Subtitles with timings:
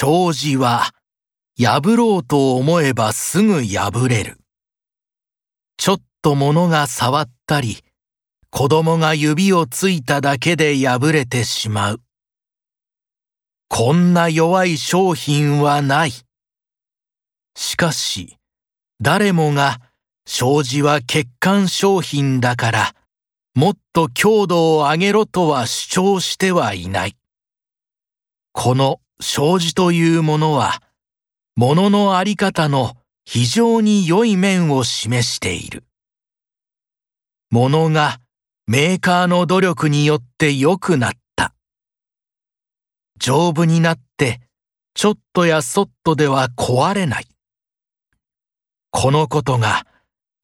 [0.00, 0.92] 障子は
[1.60, 4.38] 破ろうと思えばすぐ破れる。
[5.76, 7.82] ちょっと物が触ったり、
[8.52, 12.00] 子供が指をついただけで破れてしまう。
[13.68, 16.12] こんな弱い商品はない。
[17.56, 18.36] しかし、
[19.00, 19.80] 誰もが
[20.28, 22.94] 障子は欠陥商品だから、
[23.56, 27.16] もっと強度を上げろとは主張してはいない。
[28.52, 30.82] この障子というものは、
[31.56, 35.84] もののあり方の非常に良い面を示している。
[37.50, 38.20] ものが
[38.66, 41.54] メーカーの努力によって良くなった。
[43.18, 44.40] 丈夫になって、
[44.94, 47.26] ちょっとやそっとでは壊れない。
[48.90, 49.86] このことが、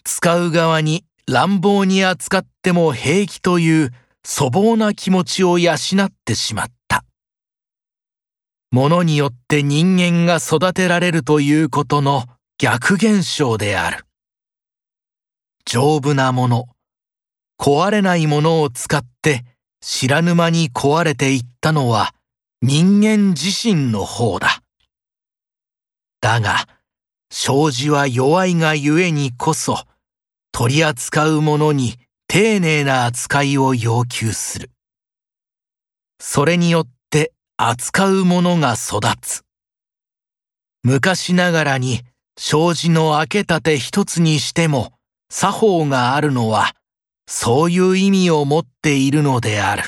[0.05, 3.91] 使う側に乱暴に扱っても平気という
[4.27, 5.77] 粗暴な気持ちを養っ
[6.25, 6.74] てしまった。
[8.75, 12.25] ものによって人間が育てられるということの
[12.59, 14.05] 逆現象である。
[15.65, 16.67] 丈夫なもの、
[17.57, 19.45] 壊れないものを使って
[19.81, 22.17] 知らぬ間に壊れていったのは
[22.63, 24.61] 人間自身の方だ。
[26.21, 26.67] だが、
[27.31, 29.85] 障子は弱いがゆえにこそ、
[30.51, 31.95] 取り扱うものに
[32.27, 34.73] 丁寧な扱いを要求する。
[36.19, 36.94] それによって
[37.69, 39.43] 扱うものが育つ。
[40.83, 42.03] 昔ながらに
[42.39, 44.93] 障子の開け立て一つにしても
[45.31, 46.75] 作法があるのは
[47.27, 49.85] そういう意味を持っているのである。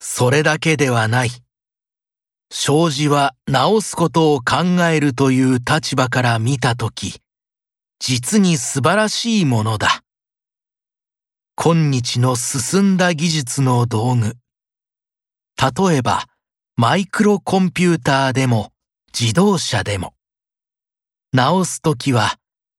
[0.00, 1.30] それだけではない。
[2.50, 7.20] 障子は直すことを考えるという立場から見たとき、
[7.98, 10.02] 実に素晴らしいものだ。
[11.56, 14.41] 今日の進んだ技術の道具。
[15.62, 16.24] 例えば、
[16.74, 18.72] マイクロコンピューターでも
[19.16, 20.14] 自動車でも。
[21.32, 22.36] 直すときは、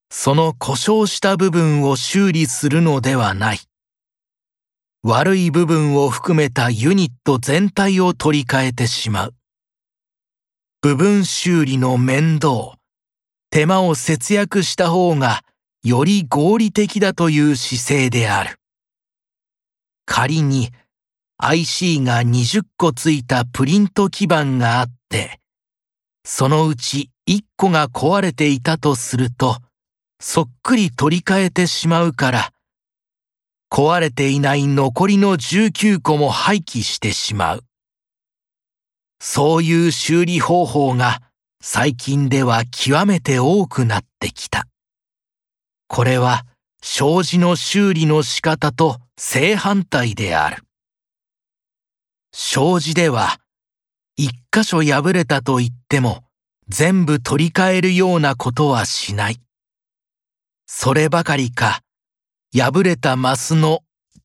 [0.09, 3.59] その故障した部分を修理するのではない。
[5.01, 9.33] 悪い部分を含めたユニット全体を取り替えてしまう。
[10.81, 12.77] 部分修理の面倒、
[13.49, 15.41] 手間を節約した方が
[15.83, 18.59] より合理的だという姿勢である。
[20.05, 20.71] 仮に
[21.37, 25.39] IC が20個ついたプリント基板があって、
[26.25, 29.57] そのうち1個が壊れていたとすると、
[30.19, 32.49] そっくり取り替えてしまうから、
[33.71, 37.63] 壊れていない残りの19個も廃棄してしまう。
[39.19, 41.21] そういう修理方法が
[41.61, 44.67] 最近では極めて多くなってきた。
[45.87, 46.45] これは
[46.83, 50.62] 障子の修理の仕方と正反対である。
[52.35, 53.37] 障子では
[54.17, 56.23] 一箇所破れたと言っても
[56.67, 59.39] 全部取り替えるようなことはしない。
[60.65, 61.81] そればかりか、
[62.51, 63.81] 破れたマスの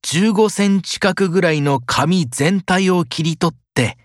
[0.06, 3.98] 15センチ角ぐらいの紙全体を切り取って、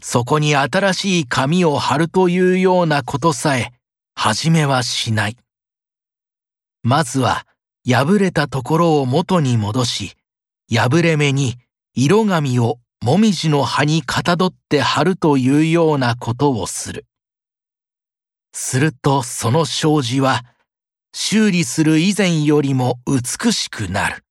[0.00, 3.72] そこに新しい紙を貼るというようなことさえ、
[4.14, 5.36] はじめはしない。
[6.82, 7.46] まずは、
[7.84, 10.12] 破れたところを元に戻し、
[10.70, 11.56] 破れ目に
[11.94, 17.04] 色紙をもみじの葉にかたどって貼るというようなことをする。
[18.52, 20.44] するとその障子は
[21.12, 24.24] 修理する以前よりも美しくなる。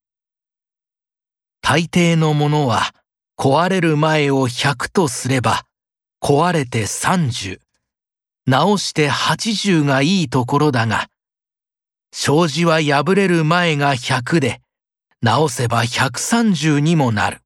[1.61, 2.95] 大抵のものは
[3.37, 5.65] 壊れる前を100とすれば
[6.23, 7.59] 壊れて30、
[8.45, 11.07] 直して80がいいところだが、
[12.13, 14.61] 障子は破れる前が100で
[15.21, 17.40] 直せば130にもなる。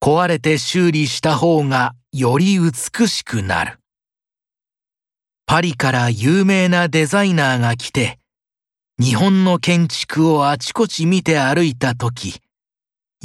[0.00, 3.78] 壊れて修理した方がより美しくなる。
[5.46, 8.18] パリから有名なデザイナーが来て、
[9.00, 12.40] 日本の建築をあちこち見て歩いた時、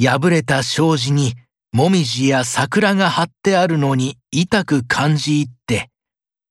[0.00, 1.34] 破れた障子に
[1.72, 5.90] もみじや桜が貼ってあるのに痛く感じ入って、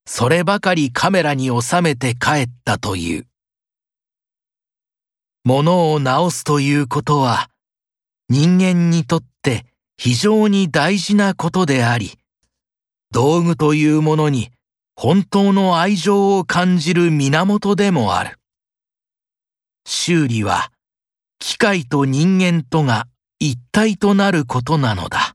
[0.05, 3.27] そればかりカメラに収めて帰ったという。
[5.43, 7.49] 物を直すということは、
[8.29, 9.32] 人間にとって
[10.03, 12.19] 非常に大事なことであり、
[13.11, 14.49] 道具というものに
[14.97, 18.37] 本当の愛情を感じる源でもある。
[19.85, 20.73] 修理は
[21.39, 23.07] 機械と人間とが
[23.39, 25.32] 一体となることなのだ。